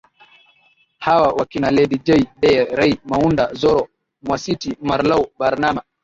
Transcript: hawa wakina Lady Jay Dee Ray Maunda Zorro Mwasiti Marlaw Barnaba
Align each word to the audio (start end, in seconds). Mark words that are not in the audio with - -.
hawa 0.99 1.27
wakina 1.33 1.71
Lady 1.71 1.97
Jay 1.97 2.23
Dee 2.41 2.65
Ray 2.75 2.97
Maunda 3.05 3.53
Zorro 3.53 3.87
Mwasiti 4.23 4.77
Marlaw 4.81 5.25
Barnaba 5.39 5.83